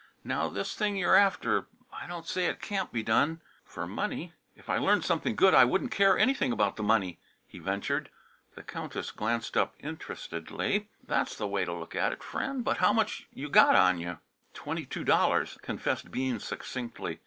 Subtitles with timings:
[0.23, 4.67] Now this thing you're after I don't say it can't be done f'r money." "If
[4.67, 8.09] I learned something good, I wouldn't care anything about the money," he ventured.
[8.55, 10.89] The Countess glanced up interestedly.
[11.03, 14.17] "That's the way to look at it, friend, but how much you got on you?"
[14.55, 17.19] "Twenty two dollars," confessed Bean succinctly.